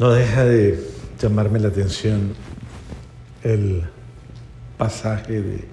[0.00, 0.82] No deja de
[1.20, 2.32] llamarme la atención
[3.42, 3.82] el
[4.78, 5.64] pasaje de,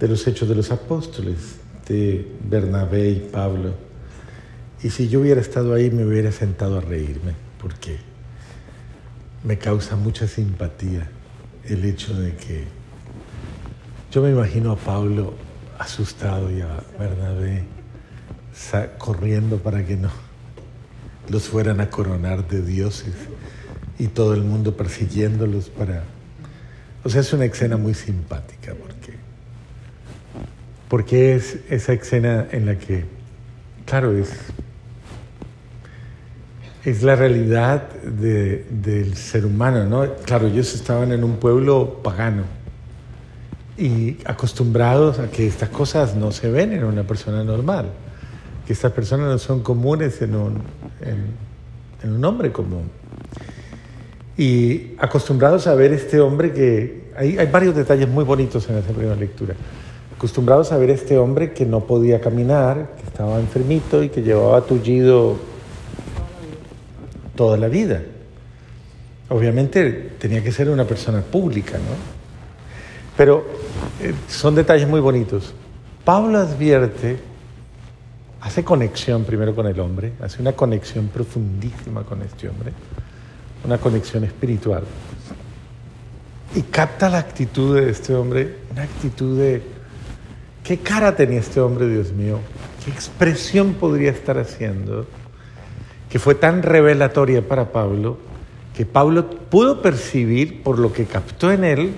[0.00, 3.74] de los Hechos de los Apóstoles, de Bernabé y Pablo.
[4.82, 7.98] Y si yo hubiera estado ahí me hubiera sentado a reírme, porque
[9.44, 11.06] me causa mucha simpatía
[11.64, 12.64] el hecho de que
[14.10, 15.34] yo me imagino a Pablo
[15.78, 17.64] asustado y a Bernabé
[18.96, 20.31] corriendo para que no
[21.28, 23.14] los fueran a coronar de dioses
[23.98, 26.04] y todo el mundo persiguiéndolos para...
[27.04, 29.14] O sea, es una escena muy simpática porque,
[30.88, 33.04] porque es esa escena en la que,
[33.86, 34.30] claro, es,
[36.84, 40.14] es la realidad del ser humano, ¿no?
[40.24, 42.44] Claro, ellos estaban en un pueblo pagano
[43.76, 47.86] y acostumbrados a que estas cosas no se ven en una persona normal,
[48.66, 50.62] que estas personas no son comunes en un,
[51.02, 52.90] en, un hombre común.
[54.36, 57.02] Y acostumbrados a ver este hombre que...
[57.16, 59.54] Hay, hay varios detalles muy bonitos en esa primera lectura.
[60.16, 64.62] Acostumbrados a ver este hombre que no podía caminar, que estaba enfermito y que llevaba
[64.62, 65.36] tullido
[67.36, 68.02] toda la vida.
[69.28, 72.22] Obviamente tenía que ser una persona pública, ¿no?
[73.16, 73.44] Pero
[74.00, 75.54] eh, son detalles muy bonitos.
[76.04, 77.18] Pablo advierte,
[78.42, 82.72] hace conexión primero con el hombre, hace una conexión profundísima con este hombre,
[83.64, 84.82] una conexión espiritual.
[86.54, 89.62] Y capta la actitud de este hombre, una actitud de,
[90.64, 92.40] ¿qué cara tenía este hombre, Dios mío?
[92.84, 95.06] ¿Qué expresión podría estar haciendo?
[96.10, 98.18] Que fue tan revelatoria para Pablo,
[98.76, 101.94] que Pablo pudo percibir por lo que captó en él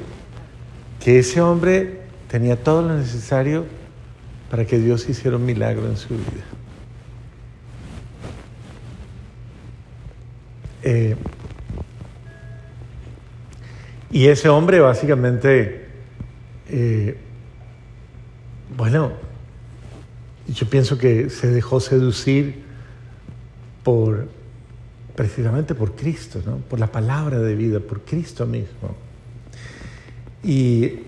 [1.03, 3.65] que ese hombre tenía todo lo necesario
[4.55, 6.45] para que Dios hiciera un milagro en su vida.
[10.85, 11.17] Eh,
[14.13, 15.89] y ese hombre básicamente,
[16.69, 17.17] eh,
[18.77, 19.15] bueno,
[20.47, 22.63] yo pienso que se dejó seducir
[23.83, 24.29] por,
[25.17, 26.59] precisamente por Cristo, ¿no?
[26.59, 28.95] por la palabra de vida, por Cristo mismo.
[30.45, 31.01] Y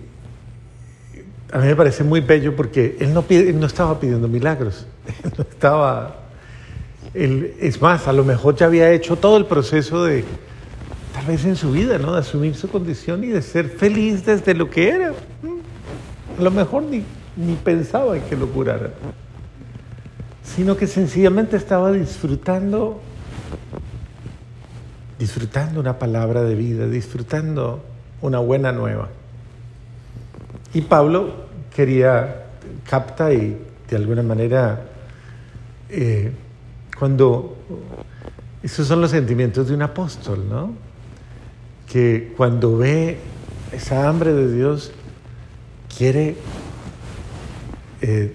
[1.52, 3.24] a mí me parece muy bello porque él no,
[3.54, 4.86] no estaba pidiendo milagros,
[5.24, 6.22] él no estaba...
[7.14, 10.22] Él, es más, a lo mejor ya había hecho todo el proceso de,
[11.14, 12.12] tal vez en su vida, ¿no?
[12.12, 15.14] De asumir su condición y de ser feliz desde lo que era.
[16.38, 17.02] A lo mejor ni,
[17.36, 18.90] ni pensaba en que lo curara,
[20.42, 23.00] sino que sencillamente estaba disfrutando,
[25.18, 27.82] disfrutando una palabra de vida, disfrutando
[28.20, 29.08] una buena nueva.
[30.75, 32.47] Y Pablo quería,
[32.88, 33.56] capta y
[33.88, 34.82] de alguna manera,
[35.88, 36.32] eh,
[36.99, 37.56] cuando,
[38.62, 40.75] esos son los sentimientos de un apóstol, ¿no?
[41.91, 43.19] Que cuando ve
[43.72, 44.93] esa hambre de Dios,
[45.97, 46.37] quiere
[48.00, 48.34] eh,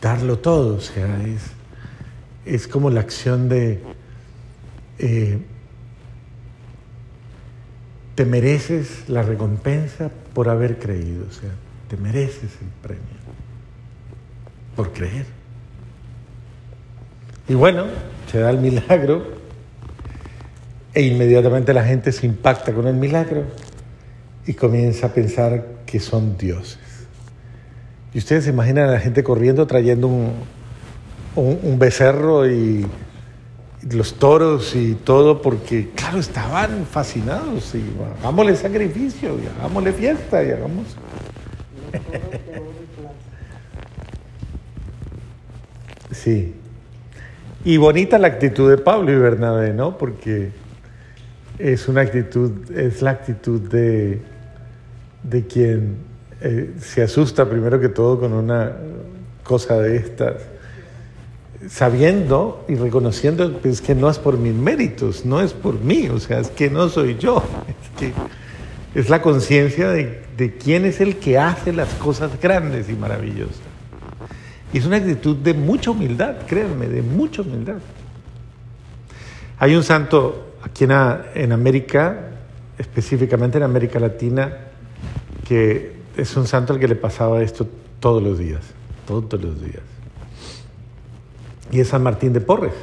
[0.00, 1.42] darlo todo, o sea, es,
[2.44, 3.80] es como la acción de...
[4.98, 5.38] Eh,
[8.14, 11.50] te mereces la recompensa por haber creído, o sea,
[11.88, 13.02] te mereces el premio
[14.76, 15.26] por creer.
[17.48, 17.84] Y bueno,
[18.30, 19.24] se da el milagro
[20.94, 23.44] e inmediatamente la gente se impacta con el milagro
[24.46, 26.78] y comienza a pensar que son dioses.
[28.14, 30.32] Y ustedes se imaginan a la gente corriendo trayendo un,
[31.34, 32.86] un becerro y
[33.90, 37.82] los toros y todo, porque claro, estaban fascinados y
[38.20, 40.86] hagámosle sacrificio y hagámosle fiesta y hagamos...
[46.12, 46.54] Sí.
[47.64, 49.96] Y bonita la actitud de Pablo y Bernabé, ¿no?
[49.98, 50.50] Porque
[51.58, 54.20] es una actitud, es la actitud de,
[55.22, 55.96] de quien
[56.40, 58.72] eh, se asusta primero que todo con una
[59.42, 60.42] cosa de estas,
[61.68, 66.40] sabiendo y reconociendo que no es por mis méritos, no es por mí, o sea,
[66.40, 68.12] es que no soy yo, es que
[68.98, 73.60] es la conciencia de, de quién es el que hace las cosas grandes y maravillosas.
[74.72, 77.78] Y es una actitud de mucha humildad, créanme, de mucha humildad.
[79.58, 80.92] Hay un santo aquí en,
[81.34, 82.30] en América,
[82.78, 84.56] específicamente en América Latina,
[85.46, 87.68] que es un santo al que le pasaba esto
[88.00, 88.62] todos los días,
[89.06, 89.91] todos los días.
[91.72, 92.74] Y es San Martín de Porres.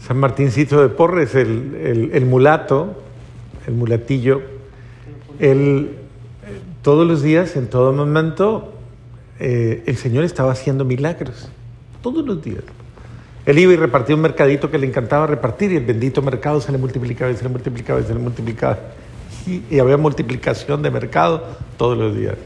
[0.00, 3.02] San Martíncito de Porres, el, el mulato,
[3.66, 4.40] el mulatillo,
[5.38, 5.96] él
[6.82, 8.72] todos los días, en todo momento,
[9.38, 11.48] eh, el Señor estaba haciendo milagros,
[12.02, 12.64] todos los días.
[13.46, 16.70] Él iba y repartía un mercadito que le encantaba repartir y el bendito mercado se
[16.70, 18.78] le multiplicaba y se le multiplicaba y se le multiplicaba.
[19.46, 21.44] Y, había multiplicación de mercado
[21.76, 22.36] todos los días.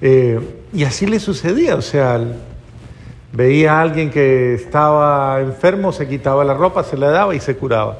[0.00, 0.40] Eh,
[0.72, 2.22] y así le sucedía, o sea,
[3.34, 7.56] veía a alguien que estaba enfermo, se quitaba la ropa, se la daba y se
[7.56, 7.98] curaba.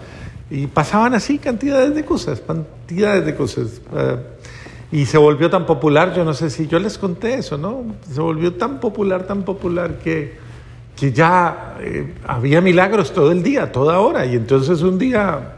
[0.51, 3.81] Y pasaban así cantidades de cosas, cantidades de cosas.
[3.97, 4.17] Eh,
[4.93, 7.85] y se volvió tan popular, yo no sé si yo les conté eso, ¿no?
[8.09, 10.35] Se volvió tan popular, tan popular que,
[10.97, 14.25] que ya eh, había milagros todo el día, toda hora.
[14.27, 15.57] Y entonces un día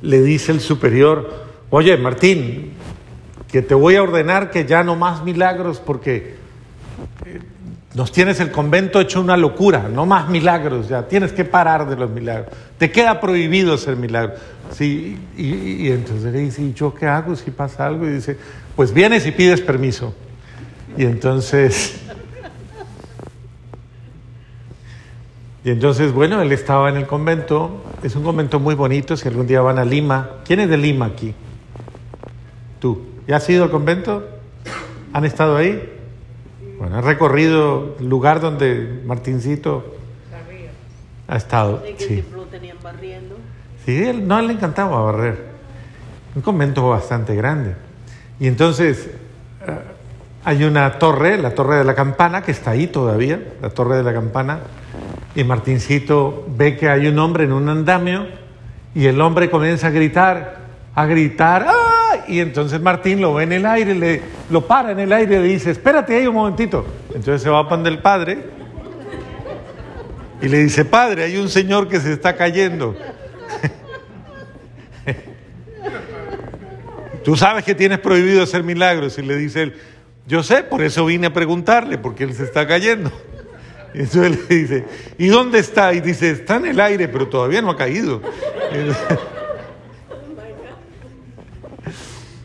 [0.00, 1.30] le dice el superior,
[1.70, 2.72] oye Martín,
[3.46, 6.34] que te voy a ordenar que ya no más milagros porque
[7.26, 7.40] eh,
[7.94, 11.96] nos tienes el convento hecho una locura, no más milagros, ya tienes que parar de
[11.96, 12.48] los milagros.
[12.78, 14.38] Te queda prohibido hacer milagros.
[14.70, 18.06] Sí, y, entonces le dice, ¿y yo qué hago si pasa algo?
[18.06, 18.38] Y dice,
[18.74, 20.14] pues vienes y pides permiso.
[20.96, 22.00] Y entonces,
[25.64, 29.46] y entonces, bueno, él estaba en el convento, es un convento muy bonito, si algún
[29.46, 31.34] día van a Lima, ¿quién es de Lima aquí?
[32.80, 34.26] Tú, ¿ya has ido al convento?
[35.12, 36.01] ¿Han estado ahí?
[36.82, 39.94] Bueno, han recorrido el lugar donde Martincito
[41.28, 41.80] ha estado.
[41.96, 42.24] Sí.
[42.50, 43.36] tenían barriendo?
[43.86, 45.44] Sí, él, no le encantaba barrer.
[46.34, 47.76] Un convento bastante grande.
[48.40, 49.10] Y entonces
[49.64, 49.78] eh,
[50.42, 54.02] hay una torre, la torre de la campana, que está ahí todavía, la torre de
[54.02, 54.58] la campana.
[55.36, 58.26] Y Martincito ve que hay un hombre en un andamio
[58.92, 60.56] y el hombre comienza a gritar,
[60.96, 61.81] a gritar, ¡ah!
[62.28, 65.40] Y entonces Martín lo ve en el aire, le, lo para en el aire y
[65.40, 66.86] le dice, espérate ahí un momentito.
[67.08, 68.38] Entonces se va a pan del padre
[70.40, 72.96] y le dice, padre, hay un señor que se está cayendo.
[77.24, 79.18] Tú sabes que tienes prohibido hacer milagros.
[79.18, 79.74] Y le dice él,
[80.26, 83.12] yo sé, por eso vine a preguntarle, porque él se está cayendo.
[83.94, 84.84] Y entonces le dice,
[85.18, 85.92] ¿y dónde está?
[85.94, 88.20] Y dice, está en el aire, pero todavía no ha caído.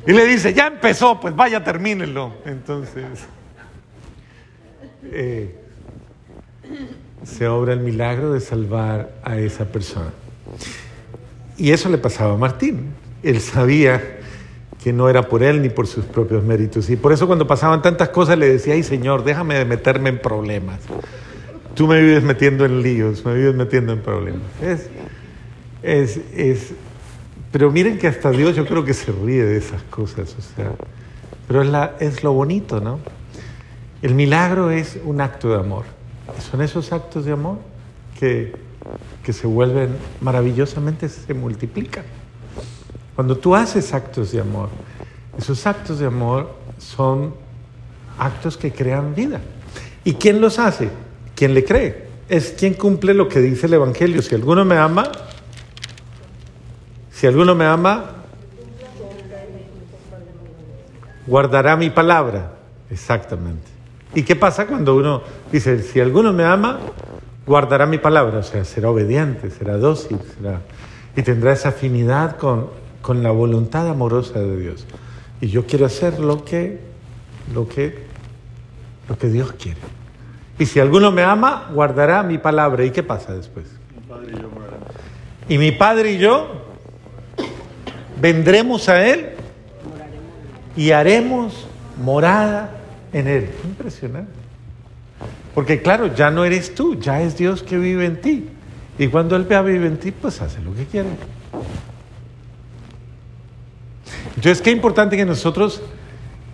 [0.08, 2.34] Y le dice, ya empezó, pues vaya, termínenlo.
[2.46, 3.04] Entonces,
[5.04, 5.54] eh,
[7.26, 10.14] se obra el milagro de salvar a esa persona.
[11.58, 12.94] Y eso le pasaba a Martín.
[13.22, 14.20] Él sabía
[14.82, 16.90] que no era por él ni por sus propios méritos.
[16.90, 20.20] Y por eso cuando pasaban tantas cosas le decía, ay Señor, déjame de meterme en
[20.20, 20.80] problemas.
[21.76, 24.42] Tú me vives metiendo en líos, me vives metiendo en problemas.
[24.62, 24.90] Es,
[25.84, 26.74] es, es,
[27.52, 30.72] pero miren que hasta Dios yo creo que se ríe de esas cosas, o sea,
[31.48, 33.00] pero es, la, es lo bonito, ¿no?
[34.02, 35.86] El milagro es un acto de amor.
[36.52, 37.58] Son esos actos de amor
[38.20, 38.54] que,
[39.24, 42.04] que se vuelven maravillosamente, se multiplican.
[43.16, 44.70] Cuando tú haces actos de amor,
[45.38, 47.34] esos actos de amor son
[48.20, 49.42] actos que crean vida.
[50.04, 50.90] ¿Y quién los hace?
[51.36, 52.08] ¿Quién le cree?
[52.30, 54.22] Es quien cumple lo que dice el Evangelio.
[54.22, 55.12] Si alguno me ama,
[57.18, 58.06] si alguno me ama,
[61.26, 62.54] guardará mi palabra.
[62.90, 63.68] Exactamente.
[64.14, 65.22] ¿Y qué pasa cuando uno
[65.52, 66.80] dice, si alguno me ama,
[67.46, 68.40] guardará mi palabra?
[68.40, 70.62] O sea, será obediente, será dócil, será...
[71.16, 72.70] y tendrá esa afinidad con
[73.08, 74.86] con la voluntad amorosa de Dios.
[75.40, 76.82] Y yo quiero hacer lo que,
[77.54, 78.04] lo que,
[79.08, 79.80] lo que Dios quiere.
[80.60, 82.84] Y si alguno me ama, guardará mi palabra.
[82.84, 83.66] ¿Y qué pasa después?
[85.48, 86.57] y, mi padre y yo
[88.20, 89.30] vendremos a Él
[90.76, 91.68] y haremos
[92.04, 92.72] morada
[93.14, 93.50] en Él.
[93.64, 94.32] Impresionante.
[95.54, 98.48] Porque claro, ya no eres tú, ya es Dios que vive en ti.
[99.00, 101.10] Y cuando Él vive en ti, pues hace lo que quiere.
[104.36, 105.82] Entonces, qué importante que nosotros,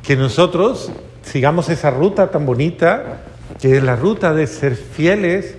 [0.03, 0.91] que nosotros
[1.21, 3.21] sigamos esa ruta tan bonita,
[3.59, 5.57] que es la ruta de ser fieles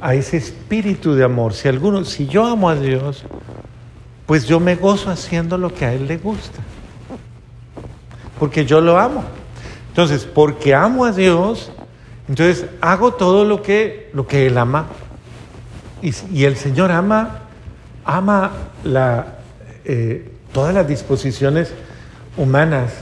[0.00, 1.54] a ese espíritu de amor.
[1.54, 3.24] Si alguno, si yo amo a Dios,
[4.26, 6.60] pues yo me gozo haciendo lo que a Él le gusta.
[8.38, 9.24] Porque yo lo amo.
[9.88, 11.70] Entonces, porque amo a Dios,
[12.28, 14.86] entonces hago todo lo que, lo que Él ama.
[16.00, 17.42] Y, el Señor ama,
[18.04, 18.52] ama
[18.82, 19.38] la,
[19.84, 21.72] eh, todas las disposiciones
[22.36, 22.92] humanas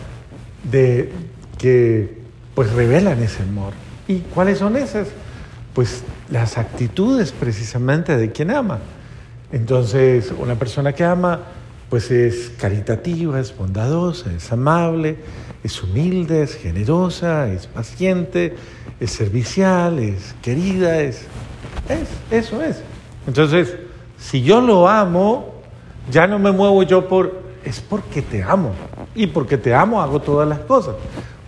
[0.71, 1.13] de,
[1.57, 2.19] que
[2.55, 3.75] pues revelan ese amor.
[4.09, 5.09] ¿Y cuáles son esas?
[5.75, 8.79] Pues las actitudes precisamente de quien ama.
[9.53, 11.41] Entonces, una persona que ama,
[11.89, 15.17] pues es caritativa, es bondadosa, es amable,
[15.65, 18.55] es humilde, es generosa, es paciente,
[19.01, 21.23] es servicial, es querida, es,
[21.89, 22.83] es eso es.
[23.27, 23.77] Entonces,
[24.19, 25.55] si yo lo amo,
[26.11, 28.73] ya no me muevo yo por, es porque te amo.
[29.15, 30.95] Y porque te amo hago todas las cosas.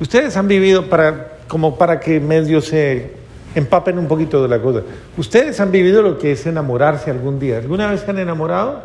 [0.01, 3.13] Ustedes han vivido para, como para que medio se,
[3.55, 4.83] empapen un poquito de la cosa.
[5.17, 7.59] ¿Ustedes han vivido lo que es enamorarse algún día?
[7.59, 8.83] ¿Alguna vez se han enamorado?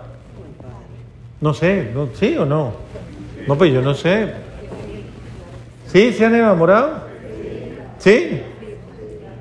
[1.39, 2.73] No sé, no, ¿sí o no?
[3.47, 4.33] No, pues yo no sé.
[5.91, 6.11] ¿Sí?
[6.13, 7.05] ¿Se han enamorado?
[7.99, 8.41] ¿Sí?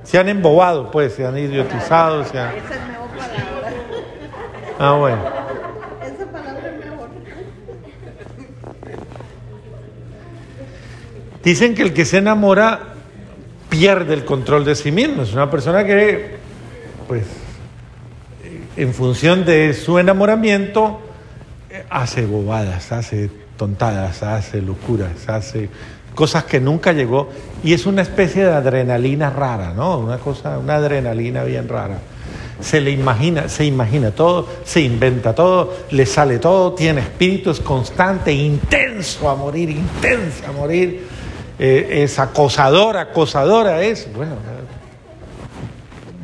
[0.05, 2.55] Se han embobado, pues, se han idiotizado, se han...
[2.55, 2.81] Esa es
[3.17, 3.73] palabra.
[4.79, 5.19] Ah, bueno.
[6.05, 7.09] Esa palabra es mejor.
[11.43, 12.96] Dicen que el que se enamora
[13.69, 15.23] pierde el control de sí mismo.
[15.23, 16.37] Es una persona que,
[17.07, 17.25] pues,
[18.77, 21.01] en función de su enamoramiento,
[21.71, 25.69] eh, hace bobadas, hace tontadas, hace locuras, hace
[26.15, 27.31] cosas que nunca llegó.
[27.65, 29.99] Y es una especie de adrenalina rara, ¿no?
[29.99, 31.99] Una cosa, una adrenalina bien rara.
[32.61, 37.61] Se le imagina, se imagina todo, se inventa todo, le sale todo, tiene espíritu, es
[37.61, 41.16] constante, intenso a morir, intenso a morir
[41.59, 44.13] eh, es acosadora, acosadora es.
[44.13, 44.37] Bueno,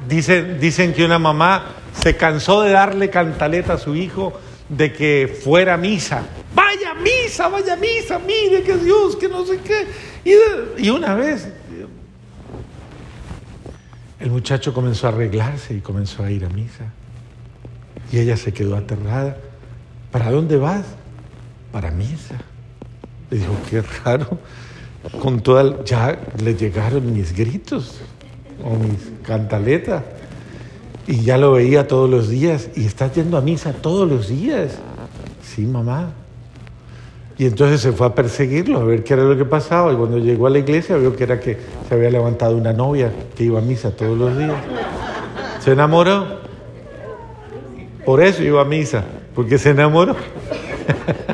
[0.08, 1.66] dicen, dicen que una mamá
[1.98, 4.32] se cansó de darle cantaleta a su hijo
[4.68, 6.22] de que fuera misa.
[6.54, 9.86] Vaya misa, vaya misa, mire que Dios, que no sé qué.
[10.24, 11.48] Y, y una vez
[14.20, 16.84] el muchacho comenzó a arreglarse y comenzó a ir a misa.
[18.12, 19.36] Y ella se quedó aterrada.
[20.10, 20.84] ¿Para dónde vas?
[21.72, 22.36] Para misa.
[23.30, 24.38] Le dijo, qué raro
[25.20, 28.00] con toda, ya le llegaron mis gritos
[28.64, 30.02] o mis cantaletas.
[31.06, 32.70] Y ya lo veía todos los días.
[32.76, 34.78] Y está yendo a misa todos los días.
[35.42, 36.12] Sí, mamá.
[37.38, 39.92] Y entonces se fue a perseguirlo, a ver qué era lo que pasaba.
[39.92, 43.10] Y cuando llegó a la iglesia vio que era que se había levantado una novia
[43.34, 44.54] que iba a misa todos los días.
[45.60, 46.40] Se enamoró.
[48.04, 49.04] Por eso iba a misa,
[49.34, 50.16] porque se enamoró.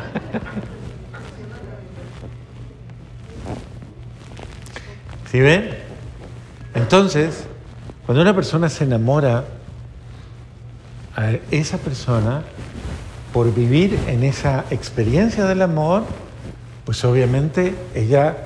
[5.30, 5.70] ¿Sí ven?
[6.75, 7.44] Entonces,
[8.06, 9.44] cuando una persona se enamora,
[11.16, 12.42] a esa persona,
[13.32, 16.04] por vivir en esa experiencia del amor,
[16.87, 18.37] pues obviamente ella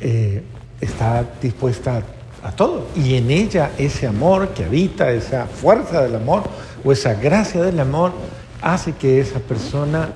[0.00, 0.42] eh,
[0.80, 2.02] está dispuesta
[2.42, 2.88] a, todo.
[2.94, 6.42] Y en ella ese amor que habita, esa fuerza del amor
[6.84, 8.12] o esa gracia del amor,
[8.60, 10.10] hace que esa persona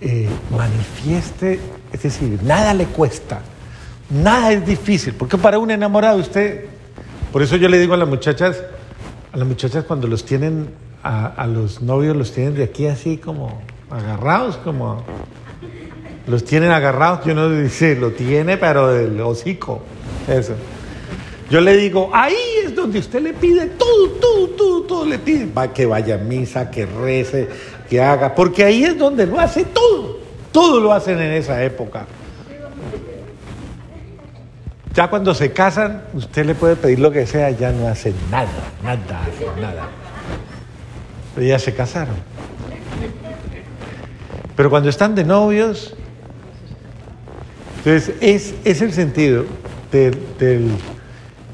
[0.00, 1.58] eh, manifieste,
[1.92, 3.40] es decir, nada le cuesta
[4.08, 6.66] Nada es difícil, porque para un enamorado usted,
[7.32, 8.62] por eso yo le digo a las muchachas,
[9.32, 10.70] a las muchachas cuando los tienen,
[11.02, 13.60] a, los novios los tienen de aquí así como
[13.90, 15.02] agarrados, como
[16.28, 19.82] los tienen agarrados, yo no dice, lo tiene pero del hocico,
[20.28, 20.54] eso.
[21.50, 22.34] Yo le digo, ahí
[22.64, 25.46] es donde usted le pide todo, todo, todo, todo le pide.
[25.52, 27.48] Va, que vaya a misa, que rece,
[27.88, 30.18] que haga, porque ahí es donde lo hace todo.
[30.50, 32.06] Todo lo hacen en esa época.
[34.96, 38.48] Ya cuando se casan, usted le puede pedir lo que sea, ya no hace nada,
[38.82, 39.26] nada,
[39.60, 39.88] nada.
[41.34, 42.16] Pero ya se casaron.
[44.56, 45.94] Pero cuando están de novios,
[47.76, 49.44] entonces es, es el sentido
[49.92, 50.16] del,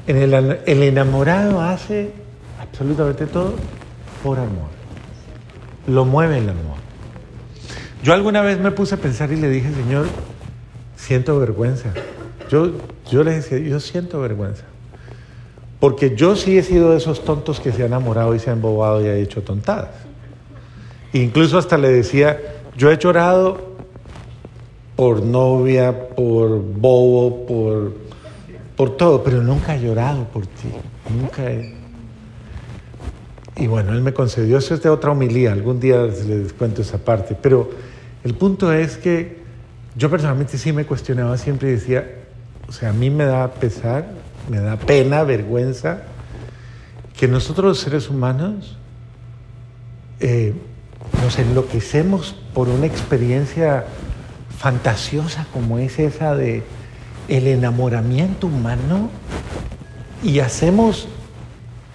[0.07, 0.33] en el,
[0.65, 2.13] el enamorado hace
[2.61, 3.55] absolutamente todo
[4.23, 4.69] por amor.
[5.85, 6.77] Lo mueve el amor.
[8.03, 10.07] Yo alguna vez me puse a pensar y le dije, Señor,
[10.95, 11.89] siento vergüenza.
[12.49, 12.71] Yo,
[13.09, 14.63] yo les decía, yo siento vergüenza.
[15.79, 18.57] Porque yo sí he sido de esos tontos que se han enamorado y se han
[18.57, 19.89] embobado y ha hecho tontadas.
[21.11, 22.39] Incluso hasta le decía,
[22.77, 23.73] yo he llorado
[24.95, 27.93] por novia, por bobo, por,
[28.75, 30.69] por todo, pero nunca he llorado por ti.
[31.19, 31.75] Nunca he...
[33.57, 36.97] Y bueno, él me concedió, eso es de otra homilía, algún día les cuento esa
[36.97, 37.69] parte, pero
[38.23, 39.43] el punto es que
[39.95, 42.22] yo personalmente sí me cuestionaba siempre y decía,
[42.73, 44.07] o sea, a mí me da pesar,
[44.49, 45.99] me da pena, vergüenza,
[47.15, 48.77] que nosotros los seres humanos
[50.19, 50.55] eh,
[51.21, 53.85] nos enloquecemos por una experiencia
[54.57, 56.63] fantasiosa como es esa de
[57.27, 59.11] el enamoramiento humano
[60.23, 61.07] y hacemos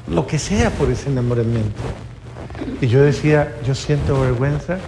[0.06, 1.82] lo que sea por ese enamoramiento.
[2.80, 4.78] Y yo decía, yo siento vergüenza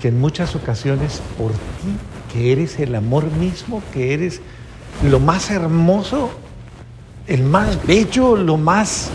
[0.00, 1.92] que en muchas ocasiones por ti,
[2.32, 4.40] que eres el amor mismo, que eres
[5.08, 6.30] lo más hermoso,
[7.26, 9.10] el más bello, lo más...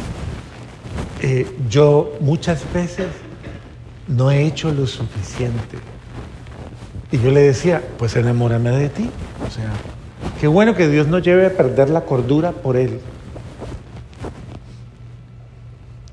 [1.22, 3.08] Eh, yo muchas veces
[4.08, 5.78] no he hecho lo suficiente.
[7.12, 9.10] Y yo le decía, pues enamórame de ti.
[9.48, 9.70] O sea,
[10.40, 13.00] qué bueno que Dios no lleve a perder la cordura por Él.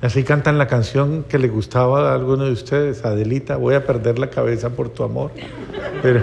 [0.00, 4.18] Así cantan la canción que le gustaba a alguno de ustedes, Adelita, voy a perder
[4.18, 5.30] la cabeza por tu amor.
[6.02, 6.22] Pero...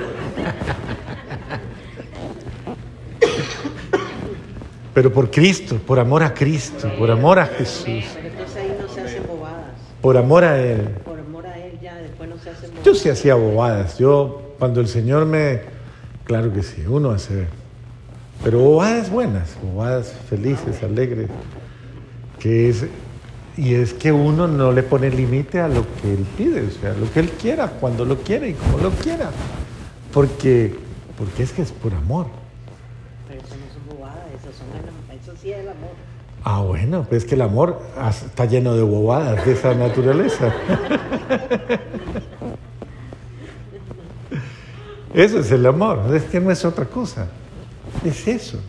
[4.99, 8.93] pero por Cristo, por amor a Cristo, por amor a Jesús, Pero entonces ahí no
[8.93, 9.71] se hacen bobadas.
[10.01, 10.89] por amor a Él.
[11.05, 12.83] Por amor a Él ya, después no se hacen bobadas.
[12.85, 13.97] Yo sí hacía bobadas.
[13.97, 15.61] Yo, cuando el Señor me.
[16.25, 17.47] Claro que sí, uno hace.
[18.43, 21.29] Pero bobadas buenas, bobadas felices, alegres.
[22.37, 22.85] Que es.
[23.55, 26.91] Y es que uno no le pone límite a lo que Él pide, o sea,
[26.91, 29.31] lo que Él quiera, cuando lo quiera y como lo quiera.
[30.11, 30.75] Porque,
[31.17, 32.25] porque es que es por amor.
[33.29, 34.89] Pero eso no son bobadas, eso, son
[36.43, 40.53] Ah, bueno, pues es que el amor está lleno de bobadas de esa naturaleza.
[45.13, 47.27] Eso es el amor, es que no es otra cosa,
[48.05, 48.59] es eso.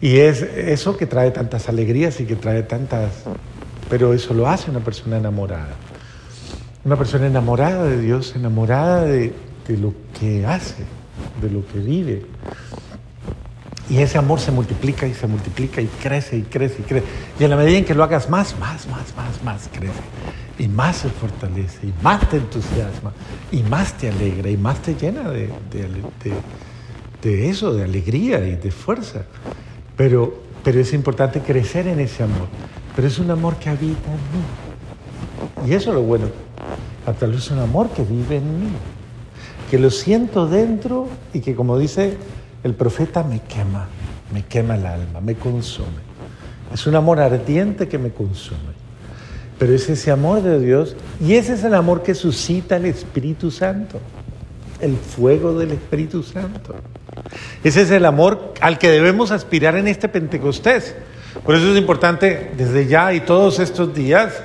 [0.00, 3.10] Y es eso que trae tantas alegrías y que trae tantas...
[3.90, 5.74] Pero eso lo hace una persona enamorada.
[6.84, 9.32] Una persona enamorada de Dios, enamorada de,
[9.66, 10.84] de lo que hace,
[11.42, 12.24] de lo que vive.
[13.90, 17.06] Y ese amor se multiplica y se multiplica y crece y crece y crece.
[17.40, 19.92] Y en la medida en que lo hagas más, más, más, más, más crece.
[20.58, 23.12] Y más se fortalece y más te entusiasma
[23.50, 25.88] y más te alegra y más te llena de, de,
[27.22, 29.22] de- eso, de alegría y de fuerza.
[29.96, 32.46] Pero, pero es importante crecer en ese amor.
[32.94, 35.70] Pero es un amor que habita en mí.
[35.70, 36.26] Y eso es lo bueno.
[37.06, 38.68] A tal vez es un amor que vive en mí
[39.70, 42.16] que lo siento dentro y que como dice
[42.62, 43.86] el profeta me quema,
[44.32, 46.10] me quema el alma, me consume.
[46.72, 48.80] Es un amor ardiente que me consume.
[49.58, 53.50] Pero es ese amor de Dios y ese es el amor que suscita el Espíritu
[53.50, 53.98] Santo,
[54.80, 56.74] el fuego del Espíritu Santo.
[57.62, 60.94] Ese es el amor al que debemos aspirar en este Pentecostés.
[61.44, 64.42] Por eso es importante desde ya y todos estos días,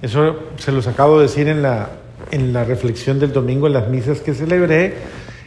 [0.00, 1.90] eso se los acabo de decir en la,
[2.30, 4.94] en la reflexión del domingo en las misas que celebré,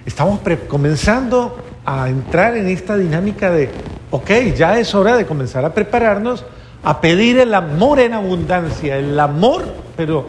[0.06, 3.70] estamos comenzando a entrar en esta dinámica de,
[4.12, 6.46] ok, ya es hora de comenzar a prepararnos
[6.84, 9.66] a pedir el amor en abundancia, el amor,
[9.98, 10.28] pero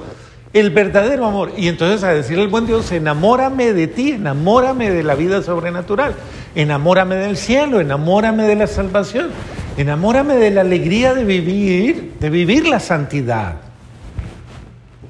[0.53, 1.53] el verdadero amor.
[1.57, 6.15] Y entonces a decirle al buen Dios, enamórame de ti, enamórame de la vida sobrenatural,
[6.57, 9.29] enamórame del cielo, enamórame de la salvación,
[9.77, 13.57] enamórame de la alegría de vivir, de vivir la santidad.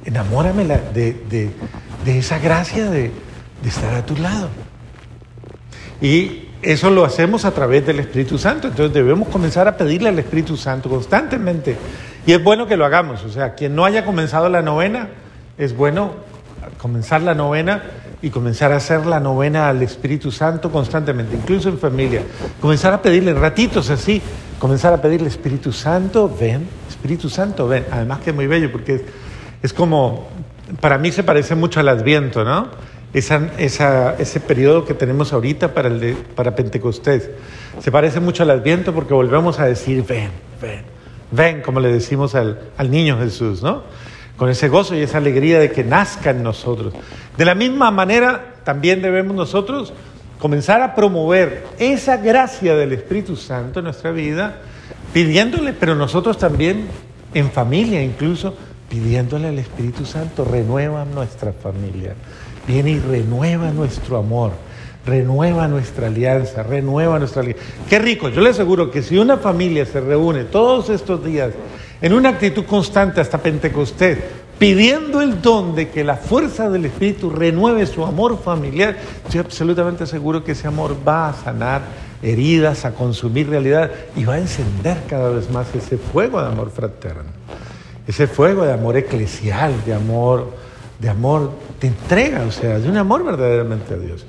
[0.05, 1.51] Enamórame de, de-
[2.05, 3.11] de esa gracia de,
[3.63, 4.49] de estar a tu lado.
[6.01, 8.69] Y eso lo hacemos a través del Espíritu Santo.
[8.69, 11.77] Entonces debemos comenzar a pedirle al Espíritu Santo constantemente.
[12.27, 13.25] Y es bueno que lo hagamos.
[13.25, 15.09] O sea, quien no haya comenzado la novena,
[15.59, 16.15] es bueno
[16.79, 17.83] comenzar la novena
[18.23, 22.23] y comenzar a hacer la novena al Espíritu Santo constantemente, incluso en familia.
[22.61, 24.21] Comenzar a pedirle ratitos así,
[24.59, 27.87] comenzar a pedirle Espíritu Santo, ven, Espíritu Santo, ven.
[27.91, 29.03] Además que es muy bello porque es,
[29.63, 30.29] es como,
[30.81, 32.69] para mí se parece mucho al Adviento, ¿no?
[33.13, 37.31] Esa, ese periodo que tenemos ahorita para Pentecostés.
[37.81, 40.31] Se parece mucho al Adviento porque volvemos a decir, ven,
[40.63, 40.85] ven,
[41.33, 43.83] ven, como le decimos al, al niño Jesús, ¿no?
[44.37, 46.95] Con ese gozo y esa alegría de que nazca en nosotros.
[47.37, 49.93] De la misma manera, también debemos nosotros
[50.41, 54.57] comenzar a promover esa gracia del Espíritu Santo en nuestra vida,
[55.13, 56.87] pidiéndole, pero nosotros también
[57.35, 58.55] en familia incluso,
[58.89, 62.15] pidiéndole al Espíritu Santo, renueva nuestra familia,
[62.71, 64.53] viene y renueva nuestro amor,
[65.05, 67.63] renueva nuestra alianza, renueva nuestra alianza.
[67.89, 71.51] Qué rico, yo le aseguro que si una familia se reúne todos estos días
[72.01, 74.19] en una actitud constante hasta Pentecostés,
[74.59, 80.07] pidiendo el don de que la fuerza del Espíritu renueve su amor familiar, estoy absolutamente
[80.07, 81.83] seguro que ese amor va a sanar
[82.23, 86.71] heridas, a consumir realidad y va a encender cada vez más ese fuego de amor
[86.71, 87.31] fraterno,
[88.07, 90.51] ese fuego de amor eclesial, de amor,
[91.01, 94.27] de amor, de entrega, o sea, de un amor verdaderamente a Dios.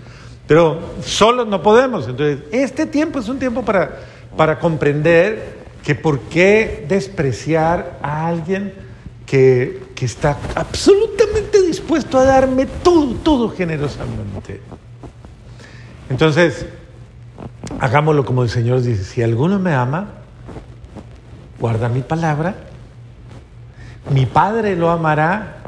[0.48, 4.00] Pero solos no podemos, entonces este tiempo es un tiempo para,
[4.36, 8.74] para comprender que por qué despreciar a alguien
[9.26, 14.62] que, que está absolutamente dispuesto a darme todo, todo generosamente.
[16.10, 16.66] Entonces,
[17.80, 20.10] hagámoslo como el Señor dice, si alguno me ama,
[21.60, 22.56] guarda mi palabra,
[24.10, 25.61] mi Padre lo amará,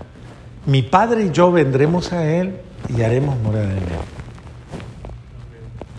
[0.65, 2.57] mi Padre y yo vendremos a Él
[2.95, 3.83] y haremos morada en Él.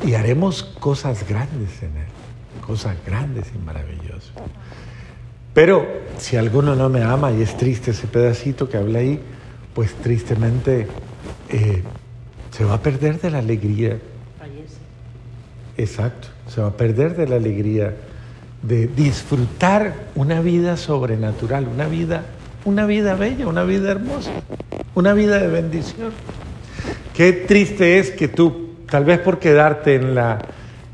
[0.06, 2.06] Y haremos cosas grandes en Él,
[2.66, 4.32] cosas grandes y maravillosas.
[5.54, 5.86] Pero
[6.18, 9.20] si alguno no me ama y es triste ese pedacito que habla ahí,
[9.72, 10.88] pues tristemente
[11.48, 11.82] eh,
[12.50, 13.98] se va a perder de la alegría.
[14.38, 14.76] Fallece.
[15.76, 17.94] Exacto, se va a perder de la alegría
[18.62, 22.24] de disfrutar una vida sobrenatural, una vida,
[22.64, 24.30] una vida bella, una vida hermosa,
[24.94, 26.12] una vida de bendición.
[27.14, 30.38] Qué triste es que tú, tal vez por quedarte en la,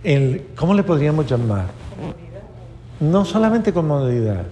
[0.05, 1.67] el, ¿cómo le podríamos llamar?
[2.99, 4.45] No solamente comodidad,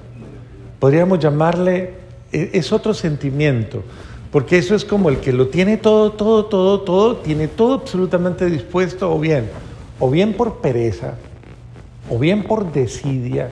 [0.79, 1.95] podríamos llamarle,
[2.33, 3.83] e, es otro sentimiento,
[4.31, 8.47] porque eso es como el que lo tiene todo, todo, todo, todo, tiene todo absolutamente
[8.47, 9.49] dispuesto, o bien,
[9.99, 11.15] o bien por pereza,
[12.09, 13.51] o bien por desidia,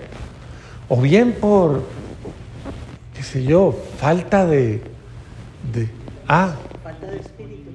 [0.89, 1.83] o bien por,
[3.17, 4.83] qué sé yo, falta de,
[5.73, 5.89] de
[6.29, 7.71] ah, Falta de espíritu.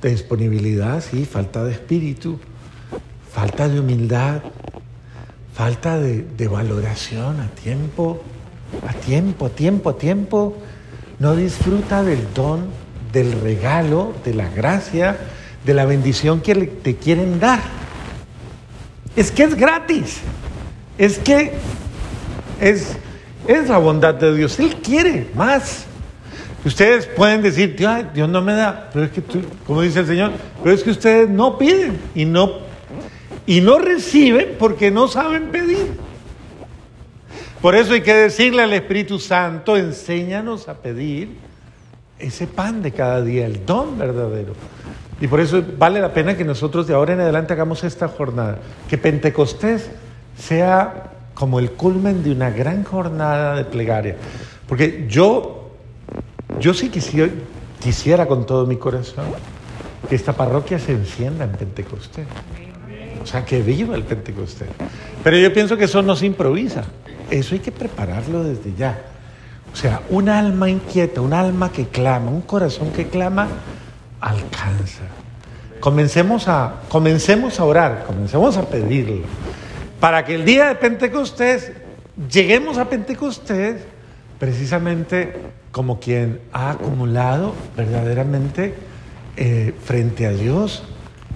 [0.00, 2.38] de disponibilidad, sí, falta de espíritu,
[3.32, 4.42] falta de humildad,
[5.52, 8.22] falta de, de valoración a tiempo,
[8.86, 10.56] a tiempo, a tiempo, a tiempo.
[11.18, 12.68] No disfruta del don,
[13.12, 15.16] del regalo, de la gracia,
[15.64, 17.60] de la bendición que te quieren dar.
[19.16, 20.20] Es que es gratis.
[20.96, 21.52] Es que
[22.60, 22.96] es,
[23.48, 24.60] es la bondad de Dios.
[24.60, 25.86] Él quiere más.
[26.64, 30.00] Ustedes pueden decir, "Tío, ay, Dios no me da, pero es que tú, como dice
[30.00, 30.32] el Señor,
[30.62, 32.58] pero es que ustedes no piden y no,
[33.46, 35.96] y no reciben porque no saben pedir.
[37.62, 41.30] Por eso hay que decirle al Espíritu Santo, enséñanos a pedir
[42.18, 44.52] ese pan de cada día, el don verdadero.
[45.20, 48.58] Y por eso vale la pena que nosotros de ahora en adelante hagamos esta jornada,
[48.88, 49.90] que Pentecostés
[50.36, 54.16] sea como el culmen de una gran jornada de plegaria.
[54.66, 55.70] Porque yo,
[56.58, 57.32] yo sí quisiera,
[57.78, 59.26] quisiera con todo mi corazón
[60.08, 62.26] que esta parroquia se encienda en Pentecostés.
[63.22, 64.68] O sea, que viva el Pentecostés.
[65.22, 66.82] Pero yo pienso que eso no se improvisa.
[67.30, 69.00] Eso hay que prepararlo desde ya.
[69.72, 73.46] O sea, un alma inquieta, un alma que clama, un corazón que clama,
[74.20, 75.04] alcanza.
[75.78, 79.24] Comencemos a, comencemos a orar, comencemos a pedirlo.
[80.00, 81.72] Para que el día de Pentecostés
[82.30, 83.82] lleguemos a Pentecostés
[84.38, 85.34] precisamente
[85.72, 88.74] como quien ha acumulado verdaderamente
[89.36, 90.82] eh, frente a Dios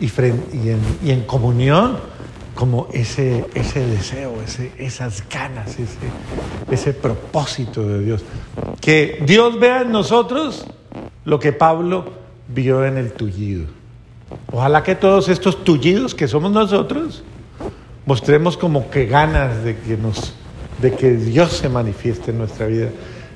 [0.01, 0.11] y,
[1.11, 1.97] en comunión
[2.55, 5.97] como ese, ese deseo, ese- esas ganas, ese,
[6.71, 8.25] ese propósito de Dios.
[8.81, 10.67] Que Dios vea en nosotros
[11.25, 12.13] lo que Pablo
[12.49, 13.67] vio en el tullido.
[14.53, 17.23] Ojalá que todos estos tullidos que somos nosotros
[18.07, 20.35] mostremos como que ganas de que nos
[20.81, 22.89] de que Dios se manifieste en nuestra vida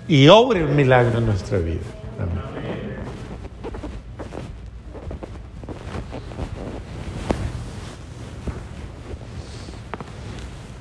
[0.08, 1.80] y obre un milagro en nuestra vida.
[2.18, 2.85] Amén.